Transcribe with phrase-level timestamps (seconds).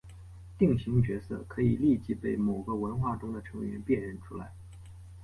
[0.57, 4.51] 定型角色可以立即被某个文化中的成员辨认出来。